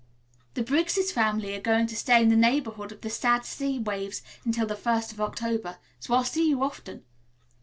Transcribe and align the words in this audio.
"The 0.55 0.63
Briggs' 0.63 1.11
family 1.11 1.53
are 1.53 1.59
going 1.61 1.85
to 1.85 1.95
stay 1.95 2.23
in 2.23 2.29
the 2.29 2.35
neighborhood 2.35 2.91
of 2.91 3.01
the 3.01 3.09
sad 3.11 3.45
sea 3.45 3.77
waves 3.77 4.23
until 4.43 4.65
the 4.65 4.75
first 4.75 5.11
of 5.11 5.21
October, 5.21 5.77
so 5.99 6.15
I'll 6.15 6.23
see 6.23 6.49
you 6.49 6.63
often. 6.63 7.03